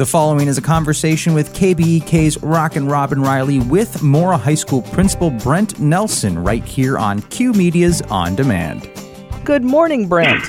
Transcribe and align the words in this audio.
The 0.00 0.06
following 0.06 0.48
is 0.48 0.56
a 0.56 0.62
conversation 0.62 1.34
with 1.34 1.52
KBEK's 1.52 2.42
Rockin' 2.42 2.86
Robin 2.86 3.20
Riley 3.20 3.58
with 3.60 4.02
Mora 4.02 4.38
High 4.38 4.54
School 4.54 4.80
Principal 4.80 5.28
Brent 5.28 5.78
Nelson 5.78 6.42
right 6.42 6.64
here 6.64 6.96
on 6.96 7.20
Q 7.20 7.52
Media's 7.52 8.00
On 8.08 8.34
Demand. 8.34 8.88
Good 9.44 9.62
morning, 9.62 10.08
Brent. 10.08 10.42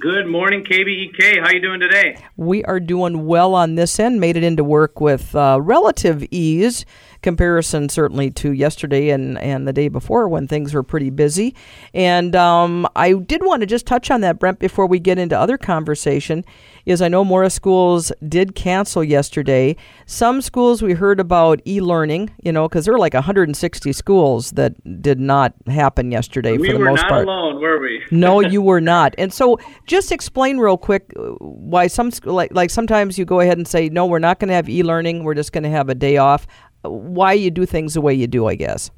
Good 0.00 0.26
morning, 0.26 0.64
KBEK. 0.64 1.38
How 1.38 1.50
are 1.50 1.54
you 1.54 1.60
doing 1.60 1.78
today? 1.78 2.16
We 2.42 2.64
are 2.64 2.80
doing 2.80 3.26
well 3.26 3.54
on 3.54 3.76
this 3.76 3.98
end. 3.98 4.20
Made 4.20 4.36
it 4.36 4.44
into 4.44 4.64
work 4.64 5.00
with 5.00 5.34
uh, 5.34 5.58
relative 5.60 6.24
ease 6.30 6.84
comparison 7.22 7.88
certainly 7.88 8.30
to 8.30 8.52
yesterday 8.52 9.10
and, 9.10 9.38
and 9.38 9.66
the 9.66 9.72
day 9.72 9.88
before 9.88 10.28
when 10.28 10.46
things 10.46 10.74
were 10.74 10.82
pretty 10.82 11.10
busy. 11.10 11.54
And 11.94 12.36
um, 12.36 12.86
I 12.96 13.12
did 13.12 13.44
want 13.44 13.60
to 13.60 13.66
just 13.66 13.86
touch 13.86 14.10
on 14.10 14.20
that, 14.22 14.38
Brent, 14.38 14.58
before 14.58 14.86
we 14.86 14.98
get 14.98 15.18
into 15.18 15.38
other 15.38 15.56
conversation. 15.56 16.44
Is 16.84 17.00
I 17.00 17.06
know 17.06 17.24
Mora 17.24 17.48
schools 17.48 18.10
did 18.28 18.56
cancel 18.56 19.04
yesterday. 19.04 19.76
Some 20.04 20.42
schools 20.42 20.82
we 20.82 20.94
heard 20.94 21.20
about 21.20 21.60
e-learning, 21.64 22.30
you 22.42 22.50
know, 22.50 22.68
because 22.68 22.84
there 22.84 22.92
were 22.92 22.98
like 22.98 23.14
160 23.14 23.92
schools 23.92 24.50
that 24.52 25.00
did 25.00 25.20
not 25.20 25.54
happen 25.68 26.10
yesterday 26.10 26.58
we 26.58 26.66
for 26.66 26.72
the 26.72 26.84
most 26.84 27.06
part. 27.06 27.12
We 27.12 27.18
were 27.18 27.24
not 27.26 27.44
alone, 27.44 27.62
were 27.62 27.80
we? 27.80 28.02
no, 28.10 28.40
you 28.52 28.60
were 28.60 28.80
not. 28.80 29.14
And 29.16 29.32
so, 29.32 29.60
just 29.86 30.10
explain 30.10 30.58
real 30.58 30.76
quick 30.76 31.12
uh, 31.16 31.34
why 31.38 31.86
some 31.86 32.10
like 32.32 32.52
like 32.52 32.70
sometimes 32.70 33.18
you 33.18 33.24
go 33.24 33.40
ahead 33.40 33.58
and 33.58 33.66
say, 33.66 33.88
no, 33.88 34.06
we're 34.06 34.18
not 34.18 34.38
going 34.38 34.48
to 34.48 34.54
have 34.54 34.68
e-learning. 34.68 35.24
We're 35.24 35.34
just 35.34 35.52
going 35.52 35.64
to 35.64 35.70
have 35.70 35.88
a 35.88 35.94
day 35.94 36.16
off 36.16 36.46
why 36.82 37.32
you 37.32 37.50
do 37.50 37.66
things 37.66 37.94
the 37.94 38.00
way 38.00 38.14
you 38.14 38.26
do, 38.26 38.46
I 38.46 38.54
guess. 38.54 38.90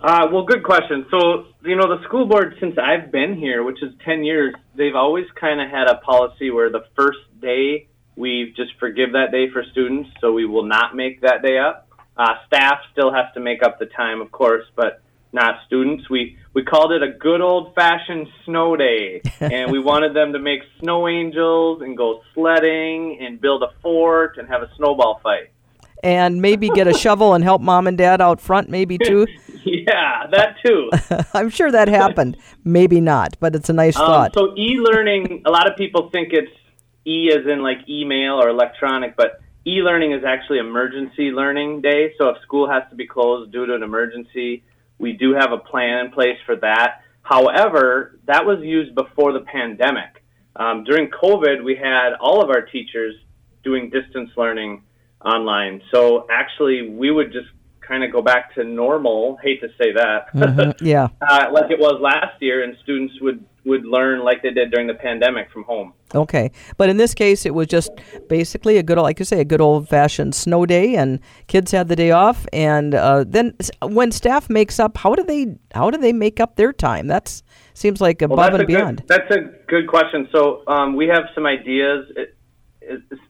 Uh, 0.00 0.28
well, 0.32 0.44
good 0.44 0.62
question. 0.62 1.06
So, 1.10 1.46
you 1.62 1.76
know, 1.76 1.94
the 1.94 2.02
school 2.04 2.26
board, 2.26 2.56
since 2.58 2.76
I've 2.78 3.12
been 3.12 3.36
here, 3.36 3.62
which 3.62 3.82
is 3.82 3.92
10 4.04 4.24
years, 4.24 4.54
they've 4.74 4.94
always 4.94 5.26
kind 5.38 5.60
of 5.60 5.68
had 5.68 5.88
a 5.88 5.96
policy 5.96 6.50
where 6.50 6.70
the 6.70 6.84
first 6.96 7.18
day 7.40 7.86
we 8.16 8.54
just 8.56 8.72
forgive 8.78 9.12
that 9.12 9.30
day 9.30 9.50
for 9.50 9.62
students, 9.72 10.10
so 10.20 10.32
we 10.32 10.46
will 10.46 10.64
not 10.64 10.96
make 10.96 11.20
that 11.20 11.42
day 11.42 11.58
up. 11.58 11.88
Uh, 12.16 12.34
staff 12.46 12.78
still 12.92 13.12
has 13.12 13.26
to 13.34 13.40
make 13.40 13.62
up 13.62 13.78
the 13.78 13.86
time, 13.86 14.20
of 14.20 14.32
course, 14.32 14.64
but 14.74 15.02
not 15.32 15.56
students. 15.66 16.08
We 16.10 16.38
we 16.54 16.64
called 16.64 16.92
it 16.92 17.02
a 17.02 17.08
good 17.08 17.40
old 17.40 17.74
fashioned 17.74 18.28
snow 18.44 18.76
day, 18.76 19.22
and 19.40 19.70
we 19.70 19.78
wanted 19.78 20.14
them 20.14 20.32
to 20.32 20.38
make 20.38 20.60
snow 20.80 21.08
angels 21.08 21.82
and 21.82 21.96
go 21.96 22.22
sledding 22.34 23.18
and 23.20 23.40
build 23.40 23.62
a 23.62 23.72
fort 23.82 24.38
and 24.38 24.48
have 24.48 24.62
a 24.62 24.70
snowball 24.76 25.20
fight 25.22 25.50
and 26.02 26.40
maybe 26.40 26.68
get 26.70 26.86
a 26.86 26.94
shovel 26.94 27.34
and 27.34 27.44
help 27.44 27.60
mom 27.60 27.86
and 27.86 27.98
dad 27.98 28.20
out 28.20 28.40
front, 28.40 28.68
maybe 28.68 28.98
too. 29.04 29.26
yeah, 29.64 30.26
that 30.30 30.56
too. 30.64 30.90
I'm 31.34 31.50
sure 31.50 31.70
that 31.70 31.88
happened. 31.88 32.36
maybe 32.64 33.00
not, 33.00 33.36
but 33.40 33.54
it's 33.54 33.68
a 33.68 33.72
nice 33.72 33.96
um, 33.96 34.06
thought. 34.06 34.34
So 34.34 34.54
e-learning, 34.56 35.42
a 35.46 35.50
lot 35.50 35.70
of 35.70 35.76
people 35.76 36.10
think 36.10 36.32
it's 36.32 36.50
e 37.06 37.30
as 37.32 37.46
in 37.46 37.62
like 37.62 37.78
email 37.88 38.34
or 38.34 38.48
electronic, 38.48 39.16
but 39.16 39.40
e-learning 39.66 40.12
is 40.12 40.24
actually 40.24 40.58
emergency 40.58 41.30
learning 41.30 41.82
day. 41.82 42.14
So 42.18 42.28
if 42.30 42.42
school 42.42 42.68
has 42.68 42.82
to 42.90 42.96
be 42.96 43.06
closed 43.06 43.52
due 43.52 43.66
to 43.66 43.74
an 43.74 43.82
emergency, 43.82 44.62
we 45.00 45.14
do 45.14 45.32
have 45.32 45.52
a 45.52 45.58
plan 45.58 46.06
in 46.06 46.12
place 46.12 46.36
for 46.46 46.56
that. 46.56 47.00
However, 47.22 48.18
that 48.26 48.44
was 48.44 48.58
used 48.62 48.94
before 48.94 49.32
the 49.32 49.40
pandemic. 49.40 50.22
Um, 50.56 50.84
during 50.84 51.08
COVID, 51.10 51.64
we 51.64 51.74
had 51.74 52.14
all 52.20 52.42
of 52.42 52.50
our 52.50 52.62
teachers 52.62 53.14
doing 53.64 53.90
distance 53.90 54.30
learning 54.36 54.82
online. 55.24 55.82
So 55.90 56.26
actually, 56.30 56.90
we 56.90 57.10
would 57.10 57.32
just 57.32 57.48
kind 57.80 58.04
of 58.04 58.12
go 58.12 58.20
back 58.20 58.54
to 58.54 58.64
normal. 58.64 59.38
Hate 59.42 59.60
to 59.62 59.68
say 59.78 59.92
that. 59.92 60.32
Mm-hmm. 60.34 60.84
Yeah. 60.86 61.08
uh, 61.26 61.46
like 61.52 61.70
it 61.70 61.78
was 61.78 62.00
last 62.00 62.40
year, 62.40 62.62
and 62.62 62.76
students 62.82 63.14
would 63.20 63.44
would 63.64 63.84
learn 63.84 64.20
like 64.20 64.42
they 64.42 64.50
did 64.50 64.70
during 64.70 64.86
the 64.86 64.94
pandemic 64.94 65.50
from 65.50 65.64
home. 65.64 65.92
Okay, 66.14 66.50
but 66.76 66.88
in 66.88 66.96
this 66.96 67.14
case, 67.14 67.46
it 67.46 67.54
was 67.54 67.66
just 67.68 67.90
basically 68.28 68.78
a 68.78 68.82
good, 68.82 68.98
like 68.98 69.18
you 69.18 69.24
say, 69.24 69.40
a 69.40 69.44
good 69.44 69.60
old 69.60 69.88
fashioned 69.88 70.34
snow 70.34 70.66
day, 70.66 70.94
and 70.96 71.20
kids 71.46 71.70
had 71.70 71.88
the 71.88 71.96
day 71.96 72.10
off. 72.10 72.46
And 72.52 72.94
uh, 72.94 73.24
then 73.26 73.54
when 73.82 74.10
staff 74.10 74.50
makes 74.50 74.80
up, 74.80 74.96
how 74.98 75.14
do 75.14 75.22
they 75.22 75.56
how 75.74 75.90
do 75.90 75.98
they 75.98 76.12
make 76.12 76.40
up 76.40 76.56
their 76.56 76.72
time? 76.72 77.06
That's 77.06 77.42
seems 77.74 78.00
like 78.00 78.22
above 78.22 78.38
well, 78.38 78.54
and 78.56 78.66
beyond. 78.66 78.98
Good, 78.98 79.08
that's 79.08 79.30
a 79.30 79.40
good 79.68 79.86
question. 79.88 80.28
So 80.32 80.62
um, 80.66 80.96
we 80.96 81.06
have 81.08 81.24
some 81.34 81.46
ideas. 81.46 82.10
It, 82.16 82.36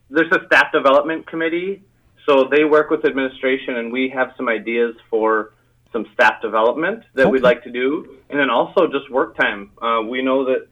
there's 0.08 0.32
a 0.32 0.46
staff 0.46 0.72
development 0.72 1.26
committee, 1.26 1.82
so 2.26 2.48
they 2.50 2.64
work 2.64 2.88
with 2.90 3.04
administration, 3.04 3.76
and 3.76 3.92
we 3.92 4.08
have 4.08 4.32
some 4.36 4.48
ideas 4.48 4.94
for 5.10 5.52
some 5.92 6.06
staff 6.14 6.40
development 6.40 7.02
that 7.14 7.22
okay. 7.22 7.30
we'd 7.30 7.42
like 7.42 7.62
to 7.64 7.70
do, 7.70 8.16
and 8.30 8.38
then 8.38 8.50
also 8.50 8.86
just 8.86 9.10
work 9.10 9.36
time. 9.36 9.70
Uh, 9.82 10.02
we 10.02 10.22
know 10.22 10.44
that 10.44 10.68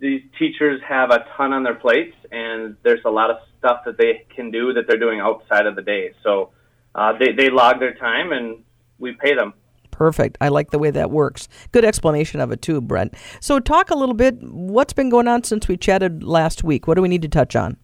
these 0.00 0.22
teachers 0.38 0.80
have 0.88 1.10
a 1.10 1.24
ton 1.36 1.52
on 1.52 1.62
their 1.62 1.74
plates, 1.74 2.16
and 2.32 2.76
there's 2.82 3.04
a 3.04 3.10
lot 3.10 3.30
of 3.30 3.36
stuff 3.58 3.82
that 3.84 3.96
they 3.98 4.26
can 4.34 4.50
do 4.50 4.72
that 4.72 4.86
they're 4.88 4.98
doing 4.98 5.20
outside 5.20 5.66
of 5.66 5.76
the 5.76 5.82
day. 5.82 6.12
So 6.22 6.50
uh, 6.94 7.12
they 7.18 7.32
they 7.32 7.50
log 7.50 7.78
their 7.78 7.94
time, 7.94 8.32
and 8.32 8.64
we 8.98 9.12
pay 9.12 9.34
them. 9.34 9.54
Perfect. 9.90 10.38
I 10.40 10.48
like 10.48 10.70
the 10.70 10.78
way 10.78 10.90
that 10.90 11.10
works. 11.10 11.48
Good 11.70 11.84
explanation 11.84 12.40
of 12.40 12.50
it 12.50 12.62
too, 12.62 12.80
Brent. 12.80 13.14
So 13.40 13.60
talk 13.60 13.90
a 13.90 13.94
little 13.94 14.14
bit. 14.14 14.42
What's 14.42 14.92
been 14.92 15.10
going 15.10 15.28
on 15.28 15.44
since 15.44 15.68
we 15.68 15.76
chatted 15.76 16.24
last 16.24 16.64
week? 16.64 16.88
What 16.88 16.94
do 16.94 17.02
we 17.02 17.08
need 17.08 17.22
to 17.22 17.28
touch 17.28 17.54
on? 17.54 17.76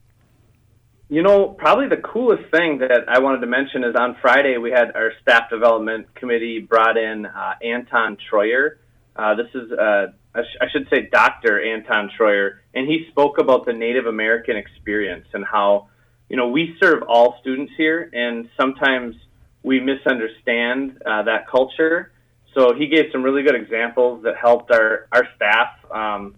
You 1.11 1.23
know, 1.23 1.49
probably 1.51 1.89
the 1.89 2.03
coolest 2.03 2.51
thing 2.51 2.79
that 2.79 3.05
I 3.09 3.21
wanted 3.21 3.41
to 3.41 3.47
mention 3.47 3.85
is 3.85 3.95
on 3.95 4.17
Friday 4.21 4.59
we 4.59 4.71
had 4.71 4.95
our 4.95 5.13
staff 5.23 5.49
development 5.51 6.13
committee 6.15 6.59
brought 6.59 6.97
in 6.99 7.25
uh, 7.27 7.55
Anton 7.63 8.17
Treuer. 8.31 8.79
Uh, 9.19 9.35
this 9.35 9.49
is, 9.53 9.73
uh, 9.73 10.07
I, 10.35 10.43
sh- 10.43 10.57
I 10.61 10.67
should 10.71 10.89
say, 10.89 11.09
Dr. 11.11 11.61
Anton 11.61 12.11
Treuer, 12.17 12.61
and 12.73 12.87
he 12.87 13.07
spoke 13.11 13.39
about 13.39 13.67
the 13.67 13.73
Native 13.73 14.07
American 14.07 14.57
experience 14.57 15.27
and 15.35 15.45
how, 15.45 15.89
you 16.29 16.37
know, 16.37 16.49
we 16.49 16.77
serve 16.81 17.03
all 17.03 17.37
students 17.41 17.73
here, 17.77 18.09
and 18.13 18.49
sometimes 18.57 19.17
we 19.65 19.81
misunderstand 19.81 21.03
uh, 21.05 21.25
that 21.25 21.49
culture. 21.49 22.13
So 22.55 22.75
he 22.75 22.87
gave 22.87 23.07
some 23.11 23.25
really 23.25 23.43
good 23.43 23.57
examples 23.57 24.23
that 24.23 24.37
helped 24.37 24.71
our, 24.71 25.09
our 25.11 25.27
staff 25.35 25.71
um, 25.91 26.37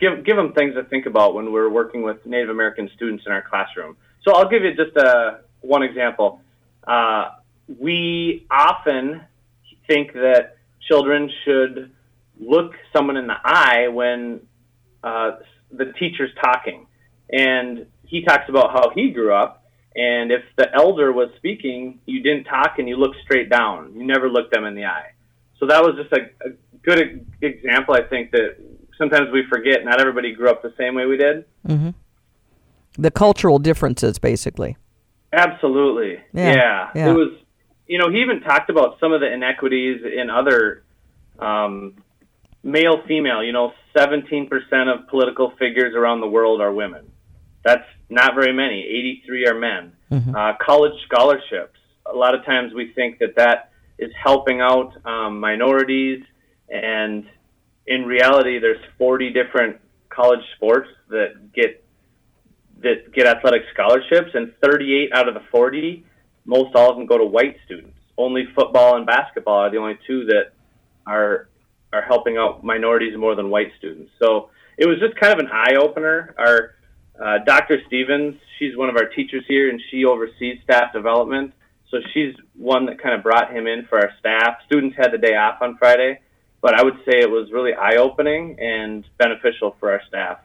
give 0.00 0.24
give 0.24 0.36
them 0.36 0.52
things 0.52 0.74
to 0.74 0.84
think 0.84 1.06
about 1.06 1.34
when 1.34 1.52
we're 1.52 1.68
working 1.68 2.02
with 2.02 2.24
Native 2.26 2.50
American 2.50 2.90
students 2.96 3.24
in 3.26 3.32
our 3.32 3.42
classroom. 3.42 3.96
So 4.24 4.34
I'll 4.34 4.48
give 4.48 4.64
you 4.64 4.74
just 4.74 4.96
a 4.96 5.06
uh, 5.06 5.38
one 5.60 5.82
example. 5.82 6.40
Uh, 6.86 7.30
we 7.78 8.46
often 8.50 9.22
think 9.86 10.12
that 10.14 10.56
children 10.88 11.30
should 11.44 11.92
look 12.40 12.72
someone 12.96 13.16
in 13.16 13.26
the 13.26 13.36
eye 13.44 13.88
when 13.88 14.40
uh, 15.04 15.32
the 15.70 15.92
teacher's 15.98 16.30
talking, 16.42 16.86
and 17.30 17.86
he 18.06 18.24
talks 18.24 18.48
about 18.48 18.72
how 18.72 18.90
he 18.94 19.10
grew 19.10 19.32
up. 19.32 19.64
And 19.94 20.30
if 20.30 20.42
the 20.56 20.68
elder 20.74 21.12
was 21.12 21.30
speaking, 21.36 22.00
you 22.06 22.22
didn't 22.22 22.44
talk 22.44 22.78
and 22.78 22.88
you 22.88 22.96
looked 22.96 23.16
straight 23.22 23.50
down. 23.50 23.92
You 23.94 24.04
never 24.04 24.28
looked 24.28 24.54
them 24.54 24.64
in 24.64 24.74
the 24.74 24.84
eye. 24.84 25.12
So 25.58 25.66
that 25.66 25.82
was 25.82 25.96
just 25.96 26.12
a, 26.12 26.48
a 26.48 26.52
good 26.82 27.26
example, 27.42 27.94
I 27.94 28.02
think, 28.02 28.30
that 28.30 28.56
sometimes 28.96 29.30
we 29.32 29.44
forget 29.48 29.84
not 29.84 30.00
everybody 30.00 30.32
grew 30.32 30.48
up 30.48 30.62
the 30.62 30.72
same 30.78 30.94
way 30.94 31.06
we 31.06 31.16
did. 31.16 31.44
Mm-hmm. 31.66 31.90
The 32.98 33.10
cultural 33.10 33.58
differences, 33.58 34.18
basically. 34.18 34.76
Absolutely. 35.32 36.20
Yeah. 36.32 36.54
Yeah. 36.54 36.90
yeah. 36.94 37.10
It 37.10 37.14
was, 37.14 37.32
you 37.86 37.98
know, 37.98 38.10
he 38.10 38.20
even 38.20 38.40
talked 38.40 38.70
about 38.70 38.98
some 39.00 39.12
of 39.12 39.20
the 39.20 39.32
inequities 39.32 40.02
in 40.04 40.30
other 40.30 40.84
um, 41.38 41.96
male 42.62 43.02
female. 43.06 43.42
You 43.42 43.52
know, 43.52 43.72
17% 43.96 44.48
of 44.92 45.08
political 45.08 45.52
figures 45.58 45.94
around 45.94 46.20
the 46.20 46.28
world 46.28 46.60
are 46.60 46.72
women. 46.72 47.10
That's 47.64 47.84
not 48.08 48.34
very 48.34 48.52
many. 48.52 48.80
83 48.80 49.46
are 49.46 49.58
men. 49.58 49.92
Mm-hmm. 50.10 50.34
Uh, 50.34 50.52
college 50.60 50.94
scholarships. 51.06 51.78
A 52.06 52.14
lot 52.14 52.34
of 52.34 52.44
times 52.44 52.72
we 52.74 52.92
think 52.92 53.18
that 53.18 53.36
that 53.36 53.72
is 53.98 54.10
helping 54.22 54.60
out 54.60 54.94
um, 55.04 55.40
minorities 55.40 56.24
and 56.70 57.26
in 57.86 58.04
reality, 58.04 58.58
there's 58.60 58.82
40 58.98 59.32
different 59.32 59.78
college 60.08 60.40
sports 60.56 60.88
that 61.08 61.52
get 61.52 61.84
that 62.82 63.12
get 63.12 63.26
athletic 63.26 63.62
scholarships, 63.74 64.30
and 64.32 64.54
38 64.62 65.10
out 65.12 65.28
of 65.28 65.34
the 65.34 65.42
40, 65.50 66.04
most 66.46 66.74
all 66.74 66.90
of 66.90 66.96
them 66.96 67.04
go 67.04 67.18
to 67.18 67.26
white 67.26 67.56
students. 67.66 67.96
Only 68.16 68.46
football 68.54 68.96
and 68.96 69.04
basketball 69.04 69.58
are 69.58 69.70
the 69.70 69.76
only 69.76 69.98
two 70.06 70.24
that 70.26 70.52
are 71.06 71.48
are 71.92 72.02
helping 72.02 72.36
out 72.36 72.62
minorities 72.62 73.16
more 73.16 73.34
than 73.34 73.50
white 73.50 73.72
students. 73.78 74.10
So 74.22 74.50
it 74.76 74.86
was 74.86 74.98
just 74.98 75.16
kind 75.16 75.32
of 75.32 75.38
an 75.40 75.48
eye 75.52 75.76
opener. 75.80 76.34
Our 76.38 76.74
uh, 77.20 77.44
Dr. 77.44 77.78
Stevens, 77.86 78.36
she's 78.58 78.76
one 78.76 78.88
of 78.88 78.96
our 78.96 79.06
teachers 79.06 79.44
here, 79.46 79.68
and 79.68 79.80
she 79.90 80.04
oversees 80.04 80.58
staff 80.64 80.92
development. 80.92 81.52
So 81.90 81.98
she's 82.14 82.34
one 82.54 82.86
that 82.86 83.02
kind 83.02 83.14
of 83.14 83.22
brought 83.22 83.52
him 83.52 83.66
in 83.66 83.86
for 83.86 83.98
our 83.98 84.10
staff. 84.18 84.58
Students 84.66 84.96
had 84.96 85.12
the 85.12 85.18
day 85.18 85.34
off 85.34 85.60
on 85.60 85.76
Friday, 85.76 86.20
but 86.62 86.74
I 86.74 86.82
would 86.84 86.96
say 87.04 87.18
it 87.18 87.30
was 87.30 87.50
really 87.52 87.74
eye 87.74 87.96
opening 87.96 88.58
and 88.60 89.04
beneficial 89.18 89.76
for 89.80 89.90
our 89.90 90.00
staff. 90.06 90.38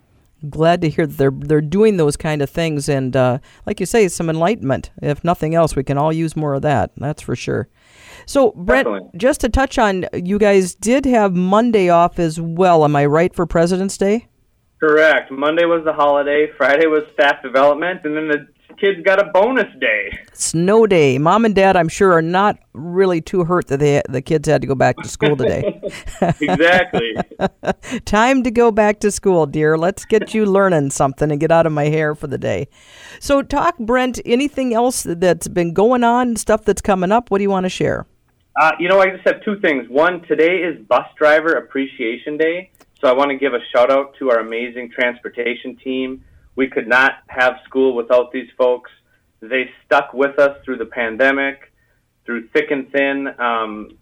Glad 0.49 0.81
to 0.81 0.89
hear 0.89 1.05
that 1.07 1.17
they're 1.17 1.31
they're 1.31 1.61
doing 1.61 1.97
those 1.97 2.17
kind 2.17 2.41
of 2.41 2.49
things, 2.49 2.89
and 2.89 3.15
uh, 3.15 3.39
like 3.65 3.79
you 3.79 3.85
say, 3.85 4.07
some 4.07 4.29
enlightenment. 4.29 4.91
If 5.01 5.23
nothing 5.23 5.55
else, 5.55 5.75
we 5.75 5.83
can 5.83 5.97
all 5.97 6.11
use 6.13 6.35
more 6.35 6.53
of 6.53 6.61
that. 6.63 6.91
That's 6.97 7.21
for 7.21 7.35
sure. 7.35 7.69
So, 8.25 8.51
Brent, 8.51 8.85
Definitely. 8.85 9.09
just 9.17 9.41
to 9.41 9.49
touch 9.49 9.77
on, 9.77 10.05
you 10.13 10.39
guys 10.39 10.73
did 10.75 11.05
have 11.05 11.33
Monday 11.35 11.89
off 11.89 12.17
as 12.19 12.39
well. 12.41 12.83
Am 12.83 12.95
I 12.95 13.05
right 13.05 13.33
for 13.35 13.45
President's 13.45 13.97
Day? 13.97 14.27
Correct. 14.79 15.31
Monday 15.31 15.65
was 15.65 15.83
the 15.85 15.93
holiday. 15.93 16.47
Friday 16.57 16.87
was 16.87 17.03
staff 17.13 17.41
development, 17.43 18.01
and 18.03 18.15
then 18.15 18.27
the 18.27 18.47
kids 18.75 19.01
got 19.03 19.19
a 19.19 19.31
bonus 19.31 19.67
day. 19.79 20.19
Snow 20.33 20.87
day. 20.87 21.17
Mom 21.17 21.45
and 21.45 21.55
dad, 21.55 21.75
I'm 21.75 21.87
sure, 21.87 22.13
are 22.13 22.21
not 22.21 22.57
really 22.73 23.21
too 23.21 23.43
hurt 23.43 23.67
that 23.67 23.79
they, 23.79 24.01
the 24.09 24.21
kids 24.21 24.47
had 24.47 24.61
to 24.61 24.67
go 24.67 24.75
back 24.75 24.97
to 24.97 25.07
school 25.07 25.35
today. 25.35 25.81
exactly. 26.41 27.15
Time 28.05 28.43
to 28.43 28.51
go 28.51 28.71
back 28.71 28.99
to 29.01 29.11
school, 29.11 29.45
dear. 29.45 29.77
Let's 29.77 30.05
get 30.05 30.33
you 30.33 30.45
learning 30.45 30.91
something 30.91 31.31
and 31.31 31.39
get 31.39 31.51
out 31.51 31.65
of 31.65 31.71
my 31.71 31.85
hair 31.85 32.15
for 32.15 32.27
the 32.27 32.37
day. 32.37 32.67
So, 33.19 33.41
talk, 33.41 33.77
Brent, 33.77 34.19
anything 34.25 34.73
else 34.73 35.03
that's 35.03 35.47
been 35.47 35.73
going 35.73 36.03
on, 36.03 36.35
stuff 36.35 36.65
that's 36.65 36.81
coming 36.81 37.11
up? 37.11 37.31
What 37.31 37.39
do 37.39 37.43
you 37.43 37.49
want 37.49 37.65
to 37.65 37.69
share? 37.69 38.05
Uh, 38.59 38.71
you 38.79 38.87
know, 38.87 39.01
I 39.01 39.09
just 39.09 39.27
have 39.27 39.43
two 39.43 39.59
things. 39.59 39.89
One, 39.89 40.21
today 40.27 40.57
is 40.57 40.85
Bus 40.87 41.05
Driver 41.17 41.53
Appreciation 41.53 42.37
Day. 42.37 42.71
So 43.01 43.09
I 43.09 43.13
want 43.13 43.29
to 43.31 43.37
give 43.37 43.53
a 43.53 43.59
shout 43.73 43.91
out 43.91 44.15
to 44.19 44.31
our 44.31 44.39
amazing 44.39 44.91
transportation 44.91 45.75
team. 45.75 46.23
We 46.55 46.67
could 46.67 46.87
not 46.87 47.13
have 47.27 47.55
school 47.65 47.95
without 47.95 48.31
these 48.31 48.49
folks. 48.57 48.91
They 49.41 49.69
stuck 49.85 50.13
with 50.13 50.39
us 50.39 50.57
through 50.63 50.77
the 50.77 50.85
pandemic, 50.85 51.71
through 52.25 52.47
thick 52.49 52.71
and 52.71 52.91
thin. 52.91 53.27
Um, 53.39 53.97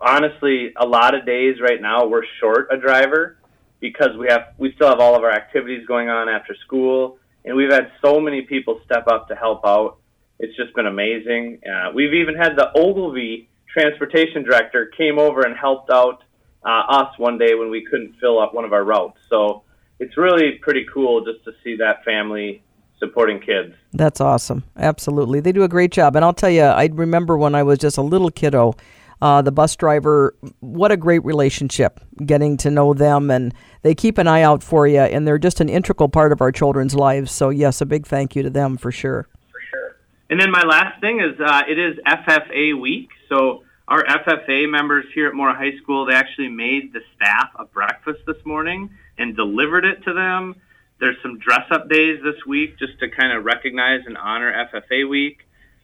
honestly, 0.00 0.72
a 0.76 0.86
lot 0.86 1.14
of 1.14 1.26
days 1.26 1.56
right 1.60 1.80
now 1.80 2.06
we're 2.06 2.24
short 2.40 2.68
a 2.70 2.76
driver 2.76 3.38
because 3.80 4.16
we 4.18 4.26
have 4.28 4.54
we 4.58 4.72
still 4.74 4.88
have 4.88 5.00
all 5.00 5.16
of 5.16 5.22
our 5.22 5.32
activities 5.32 5.86
going 5.86 6.08
on 6.08 6.28
after 6.28 6.54
school, 6.64 7.18
and 7.44 7.56
we've 7.56 7.72
had 7.72 7.90
so 8.04 8.20
many 8.20 8.42
people 8.42 8.80
step 8.84 9.06
up 9.08 9.28
to 9.28 9.34
help 9.34 9.64
out. 9.66 9.98
It's 10.38 10.56
just 10.56 10.74
been 10.74 10.86
amazing. 10.86 11.60
Uh, 11.66 11.90
we've 11.94 12.14
even 12.14 12.34
had 12.34 12.56
the 12.56 12.70
Ogilvie 12.76 13.48
transportation 13.72 14.42
director 14.42 14.90
came 14.96 15.18
over 15.18 15.42
and 15.42 15.56
helped 15.56 15.90
out 15.90 16.22
uh, 16.64 16.82
us 16.88 17.18
one 17.18 17.38
day 17.38 17.54
when 17.54 17.70
we 17.70 17.84
couldn't 17.84 18.14
fill 18.20 18.38
up 18.38 18.54
one 18.54 18.64
of 18.64 18.72
our 18.72 18.84
routes. 18.84 19.18
So 19.28 19.62
it's 19.98 20.16
really 20.16 20.58
pretty 20.62 20.86
cool 20.92 21.24
just 21.24 21.44
to 21.44 21.52
see 21.64 21.76
that 21.76 22.04
family 22.04 22.62
supporting 22.98 23.40
kids. 23.40 23.74
That's 23.92 24.20
awesome. 24.20 24.64
Absolutely. 24.76 25.40
They 25.40 25.52
do 25.52 25.62
a 25.62 25.68
great 25.68 25.90
job. 25.90 26.16
And 26.16 26.24
I'll 26.24 26.34
tell 26.34 26.50
you, 26.50 26.62
I 26.62 26.88
remember 26.92 27.36
when 27.36 27.54
I 27.54 27.62
was 27.62 27.78
just 27.78 27.98
a 27.98 28.02
little 28.02 28.30
kiddo, 28.30 28.74
uh, 29.20 29.42
the 29.42 29.52
bus 29.52 29.76
driver, 29.76 30.34
what 30.60 30.92
a 30.92 30.96
great 30.96 31.24
relationship 31.24 32.00
getting 32.24 32.56
to 32.58 32.70
know 32.70 32.94
them. 32.94 33.30
And 33.30 33.54
they 33.82 33.94
keep 33.94 34.18
an 34.18 34.26
eye 34.26 34.42
out 34.42 34.62
for 34.62 34.86
you, 34.86 35.00
and 35.00 35.26
they're 35.26 35.38
just 35.38 35.60
an 35.60 35.68
integral 35.68 36.08
part 36.08 36.32
of 36.32 36.40
our 36.40 36.52
children's 36.52 36.94
lives. 36.94 37.32
So, 37.32 37.50
yes, 37.50 37.80
a 37.80 37.86
big 37.86 38.06
thank 38.06 38.36
you 38.36 38.42
to 38.42 38.50
them 38.50 38.76
for 38.76 38.90
sure. 38.90 39.28
For 39.50 39.60
sure. 39.70 39.96
And 40.30 40.40
then 40.40 40.50
my 40.50 40.62
last 40.62 41.00
thing 41.00 41.20
is 41.20 41.38
uh, 41.40 41.62
it 41.68 41.78
is 41.78 41.96
FFA 42.06 42.78
week. 42.80 43.10
So, 43.28 43.62
our 43.88 44.04
FFA 44.04 44.68
members 44.68 45.04
here 45.14 45.28
at 45.28 45.34
Mora 45.34 45.54
High 45.54 45.76
School, 45.80 46.06
they 46.06 46.14
actually 46.14 46.48
made 46.48 46.92
the 46.92 47.00
staff 47.14 47.50
a 47.56 47.66
breakfast 47.66 48.18
this 48.26 48.44
morning 48.44 48.90
and 49.18 49.36
delivered 49.36 49.84
it 49.84 50.02
to 50.04 50.12
them. 50.12 50.56
There's 50.98 51.16
some 51.22 51.38
dress 51.38 51.66
up 51.70 51.88
days 51.88 52.20
this 52.22 52.44
week 52.46 52.78
just 52.78 52.98
to 53.00 53.08
kind 53.10 53.36
of 53.36 53.44
recognize 53.44 54.00
and 54.06 54.16
honor 54.16 54.52
FFA 54.72 55.08
week. 55.08 55.38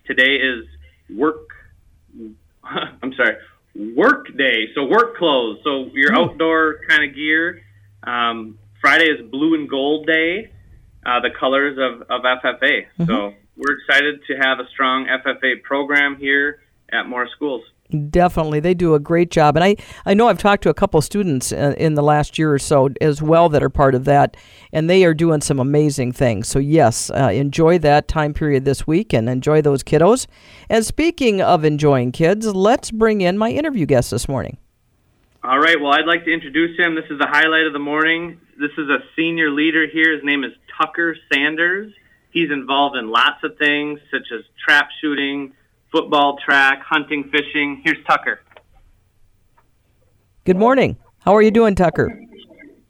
Today 0.06 0.36
is 0.36 0.64
work, 1.14 1.48
I'm 2.64 3.12
sorry, 3.14 3.36
work 3.74 4.26
day. 4.36 4.68
So 4.74 4.84
work 4.84 5.16
clothes. 5.16 5.58
So 5.64 5.90
your 5.92 6.14
outdoor 6.14 6.80
kind 6.88 7.08
of 7.08 7.14
gear. 7.14 7.62
Um, 8.02 8.58
Friday 8.80 9.04
is 9.04 9.30
blue 9.30 9.54
and 9.54 9.68
gold 9.68 10.06
day, 10.06 10.50
uh, 11.06 11.20
the 11.20 11.30
colors 11.38 11.78
of, 11.78 12.02
of 12.10 12.22
FFA. 12.22 12.60
Mm-hmm. 12.62 13.04
So 13.04 13.34
we're 13.56 13.78
excited 13.78 14.20
to 14.26 14.34
have 14.36 14.58
a 14.58 14.68
strong 14.70 15.06
FFA 15.06 15.62
program 15.62 16.16
here 16.16 16.62
at 16.90 17.06
Mora 17.06 17.28
Schools. 17.36 17.62
Definitely, 18.10 18.60
they 18.60 18.74
do 18.74 18.94
a 18.94 18.98
great 18.98 19.30
job, 19.30 19.56
and 19.56 19.64
I, 19.64 19.76
I 20.06 20.14
know 20.14 20.28
I've 20.28 20.38
talked 20.38 20.62
to 20.62 20.70
a 20.70 20.74
couple 20.74 21.00
students 21.02 21.52
in, 21.52 21.92
uh, 21.92 21.94
the 21.94 22.02
last 22.02 22.38
year 22.38 22.52
or 22.52 22.58
so 22.58 22.88
as 23.00 23.20
well 23.20 23.48
that 23.50 23.62
are 23.62 23.68
part 23.70 23.94
of 23.94 24.04
that, 24.06 24.36
and 24.72 24.88
they 24.88 25.04
are 25.04 25.14
doing 25.14 25.40
some 25.40 25.58
amazing 25.58 26.12
things. 26.12 26.48
So 26.48 26.58
yes, 26.58 27.10
uh, 27.10 27.30
enjoy 27.32 27.78
that 27.80 28.08
time 28.08 28.32
period 28.32 28.64
this 28.64 28.86
week 28.86 29.12
and 29.12 29.28
enjoy 29.28 29.60
those 29.60 29.82
kiddos. 29.82 30.26
And 30.70 30.86
speaking 30.86 31.42
of 31.42 31.64
enjoying 31.64 32.12
kids, 32.12 32.46
let's 32.46 32.90
bring 32.90 33.20
in 33.20 33.36
my 33.36 33.50
interview 33.50 33.86
guest 33.86 34.10
this 34.10 34.28
morning. 34.28 34.58
All 35.44 35.58
right. 35.58 35.80
Well, 35.80 35.92
I'd 35.92 36.06
like 36.06 36.24
to 36.24 36.32
introduce 36.32 36.78
him. 36.78 36.94
This 36.94 37.10
is 37.10 37.18
the 37.18 37.26
highlight 37.26 37.66
of 37.66 37.72
the 37.72 37.80
morning. 37.80 38.40
This 38.60 38.70
is 38.78 38.88
a 38.88 38.98
senior 39.16 39.50
leader 39.50 39.86
here. 39.92 40.14
His 40.14 40.22
name 40.22 40.44
is 40.44 40.52
Tucker 40.80 41.16
Sanders. 41.32 41.92
He's 42.30 42.50
involved 42.50 42.96
in 42.96 43.10
lots 43.10 43.42
of 43.42 43.58
things 43.58 43.98
such 44.10 44.28
as 44.32 44.44
trap 44.64 44.88
shooting 45.00 45.52
football, 45.92 46.38
track, 46.44 46.82
hunting, 46.82 47.30
fishing. 47.30 47.82
Here's 47.84 48.02
Tucker. 48.06 48.40
Good 50.44 50.56
morning. 50.56 50.96
How 51.20 51.36
are 51.36 51.42
you 51.42 51.52
doing, 51.52 51.76
Tucker? 51.76 52.18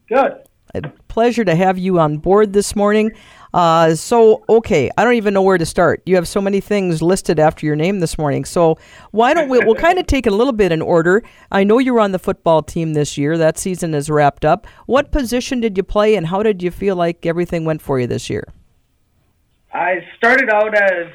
Good. 0.09 0.45
A 0.75 0.81
pleasure 1.09 1.45
to 1.45 1.55
have 1.55 1.77
you 1.77 1.99
on 1.99 2.17
board 2.17 2.55
this 2.55 2.75
morning. 2.75 3.13
Uh, 3.53 3.95
so, 3.95 4.43
okay, 4.49 4.91
I 4.97 5.05
don't 5.05 5.15
even 5.15 5.35
know 5.35 5.43
where 5.43 5.59
to 5.59 5.67
start. 5.67 6.03
You 6.07 6.15
have 6.15 6.27
so 6.27 6.41
many 6.41 6.61
things 6.61 7.03
listed 7.03 7.39
after 7.39 7.67
your 7.67 7.77
name 7.77 8.01
this 8.01 8.17
morning. 8.17 8.47
So, 8.47 8.79
why 9.11 9.35
don't 9.35 9.51
we? 9.51 9.59
We'll 9.59 9.75
kind 9.75 9.99
of 9.99 10.07
take 10.07 10.27
it 10.27 10.33
a 10.33 10.37
little 10.37 10.55
bit 10.55 10.73
in 10.73 10.81
order. 10.81 11.23
I 11.51 11.65
know 11.65 11.79
you 11.79 11.93
were 11.93 12.01
on 12.01 12.13
the 12.13 12.19
football 12.19 12.63
team 12.63 12.95
this 12.95 13.19
year. 13.19 13.37
That 13.37 13.59
season 13.59 13.93
is 13.93 14.09
wrapped 14.09 14.47
up. 14.47 14.67
What 14.87 15.13
position 15.13 15.61
did 15.61 15.77
you 15.77 15.83
play, 15.83 16.15
and 16.15 16.29
how 16.29 16.43
did 16.43 16.63
you 16.63 16.71
feel 16.71 16.97
like 16.97 17.27
everything 17.27 17.67
went 17.67 17.83
for 17.83 18.01
you 18.01 18.07
this 18.07 18.31
year? 18.31 18.49
I 19.75 19.97
started 20.17 20.49
out 20.49 20.75
as 20.75 21.09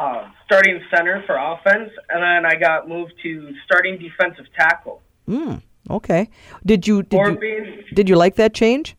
uh, 0.00 0.30
starting 0.46 0.80
center 0.94 1.22
for 1.26 1.36
offense, 1.36 1.90
and 2.08 2.22
then 2.22 2.50
I 2.50 2.58
got 2.58 2.88
moved 2.88 3.12
to 3.22 3.52
starting 3.66 3.98
defensive 3.98 4.46
tackle. 4.58 5.02
Hmm. 5.26 5.56
Okay. 5.90 6.30
Did 6.64 6.86
you 6.86 7.02
did 7.02 7.20
you, 7.20 7.38
being, 7.38 7.84
did 7.94 8.08
you 8.08 8.16
like 8.16 8.36
that 8.36 8.54
change? 8.54 8.96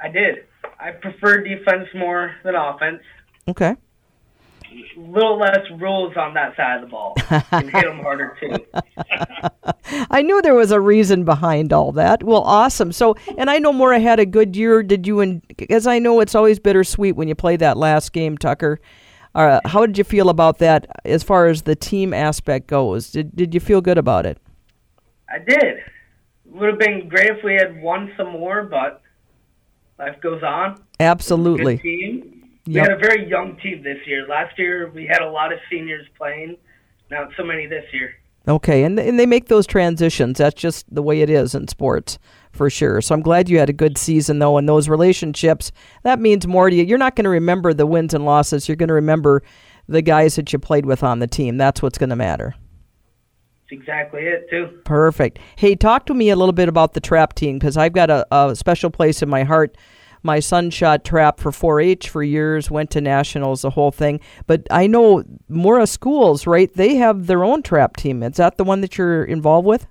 I 0.00 0.08
did. 0.08 0.44
I 0.78 0.92
prefer 0.92 1.42
defense 1.42 1.88
more 1.94 2.34
than 2.44 2.54
offense. 2.54 3.02
Okay. 3.46 3.76
A 4.72 5.00
little 5.00 5.38
less 5.38 5.58
rules 5.78 6.16
on 6.16 6.32
that 6.34 6.56
side 6.56 6.76
of 6.76 6.82
the 6.82 6.86
ball. 6.86 7.14
and 7.50 7.70
hit 7.70 7.84
them 7.84 7.98
harder 7.98 8.36
too. 8.40 8.54
I 10.10 10.22
knew 10.22 10.40
there 10.40 10.54
was 10.54 10.70
a 10.70 10.80
reason 10.80 11.24
behind 11.24 11.72
all 11.72 11.92
that. 11.92 12.22
Well, 12.22 12.42
awesome. 12.42 12.92
So, 12.92 13.16
and 13.36 13.50
I 13.50 13.58
know 13.58 13.72
Mora 13.72 14.00
had 14.00 14.20
a 14.20 14.26
good 14.26 14.56
year. 14.56 14.82
Did 14.82 15.06
you? 15.06 15.20
And 15.20 15.42
as 15.68 15.86
I 15.86 15.98
know, 15.98 16.20
it's 16.20 16.34
always 16.34 16.58
bittersweet 16.58 17.16
when 17.16 17.28
you 17.28 17.34
play 17.34 17.56
that 17.56 17.76
last 17.76 18.12
game, 18.12 18.38
Tucker. 18.38 18.80
Uh, 19.34 19.60
how 19.64 19.86
did 19.86 19.96
you 19.96 20.04
feel 20.04 20.28
about 20.28 20.58
that 20.58 20.86
as 21.04 21.22
far 21.22 21.46
as 21.46 21.62
the 21.62 21.76
team 21.76 22.12
aspect 22.12 22.66
goes? 22.66 23.10
Did, 23.10 23.34
did 23.36 23.54
you 23.54 23.60
feel 23.60 23.80
good 23.80 23.98
about 23.98 24.26
it? 24.26 24.38
I 25.28 25.38
did. 25.38 25.78
Would 26.46 26.68
have 26.70 26.78
been 26.78 27.08
great 27.08 27.30
if 27.30 27.44
we 27.44 27.54
had 27.54 27.80
won 27.80 28.12
some 28.16 28.32
more, 28.32 28.64
but 28.64 29.02
life 29.98 30.20
goes 30.20 30.42
on. 30.42 30.82
Absolutely. 30.98 31.76
Good 31.76 31.82
team. 31.82 32.50
We 32.66 32.74
yep. 32.74 32.88
had 32.88 32.96
a 32.96 32.98
very 32.98 33.28
young 33.28 33.56
team 33.58 33.82
this 33.82 33.98
year. 34.06 34.26
Last 34.28 34.58
year 34.58 34.90
we 34.90 35.06
had 35.06 35.22
a 35.22 35.30
lot 35.30 35.52
of 35.52 35.60
seniors 35.70 36.06
playing. 36.18 36.56
Not 37.10 37.30
so 37.36 37.44
many 37.44 37.66
this 37.66 37.84
year. 37.92 38.14
Okay, 38.48 38.84
and 38.84 38.98
and 38.98 39.18
they 39.18 39.26
make 39.26 39.48
those 39.48 39.66
transitions. 39.66 40.38
That's 40.38 40.60
just 40.60 40.92
the 40.92 41.02
way 41.02 41.20
it 41.20 41.28
is 41.28 41.54
in 41.54 41.68
sports 41.68 42.18
for 42.52 42.70
sure. 42.70 43.00
So 43.00 43.14
I'm 43.14 43.20
glad 43.20 43.48
you 43.48 43.58
had 43.58 43.68
a 43.68 43.74
good 43.74 43.98
season 43.98 44.38
though, 44.38 44.56
and 44.56 44.68
those 44.68 44.88
relationships 44.88 45.72
that 46.02 46.18
means 46.18 46.46
more 46.46 46.70
to 46.70 46.76
you. 46.76 46.84
You're 46.84 46.98
not 46.98 47.16
going 47.16 47.24
to 47.24 47.30
remember 47.30 47.74
the 47.74 47.86
wins 47.86 48.14
and 48.14 48.24
losses. 48.24 48.68
You're 48.68 48.76
going 48.76 48.88
to 48.88 48.94
remember 48.94 49.42
the 49.88 50.02
guys 50.02 50.36
that 50.36 50.52
you 50.52 50.58
played 50.58 50.86
with 50.86 51.02
on 51.02 51.18
the 51.18 51.26
team. 51.26 51.58
That's 51.58 51.82
what's 51.82 51.98
going 51.98 52.10
to 52.10 52.16
matter. 52.16 52.54
That's 53.70 53.82
exactly 53.82 54.22
it 54.22 54.48
too. 54.48 54.80
Perfect. 54.84 55.38
Hey, 55.56 55.74
talk 55.74 56.06
to 56.06 56.14
me 56.14 56.30
a 56.30 56.36
little 56.36 56.52
bit 56.52 56.68
about 56.68 56.94
the 56.94 57.00
trap 57.00 57.34
team 57.34 57.58
because 57.58 57.76
I've 57.76 57.92
got 57.92 58.08
a, 58.08 58.26
a 58.34 58.56
special 58.56 58.90
place 58.90 59.22
in 59.22 59.28
my 59.28 59.44
heart 59.44 59.76
my 60.22 60.40
son 60.40 60.70
shot 60.70 61.04
trap 61.04 61.40
for 61.40 61.50
4-H 61.50 62.08
for 62.08 62.22
years, 62.22 62.70
went 62.70 62.90
to 62.90 63.00
nationals, 63.00 63.62
the 63.62 63.70
whole 63.70 63.90
thing. 63.90 64.20
But 64.46 64.66
I 64.70 64.86
know 64.86 65.24
Mora 65.48 65.86
schools, 65.86 66.46
right? 66.46 66.72
They 66.72 66.96
have 66.96 67.26
their 67.26 67.44
own 67.44 67.62
trap 67.62 67.96
team. 67.96 68.22
Is 68.22 68.36
that 68.36 68.56
the 68.56 68.64
one 68.64 68.80
that 68.80 68.98
you're 68.98 69.24
involved 69.24 69.66
with? 69.66 69.86